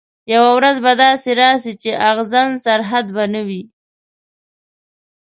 یوه 0.33 0.49
ورځ 0.57 0.77
به 0.83 0.91
داسي 1.01 1.31
راسي 1.41 1.73
چي 1.81 1.91
اغزن 2.09 2.49
سرحد 2.65 3.05
به 3.15 3.23
نه 3.33 3.41
وي 3.47 3.63